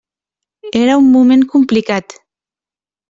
Era 0.79 0.95
un 1.01 1.11
moment 1.17 1.45
complicat. 1.53 2.17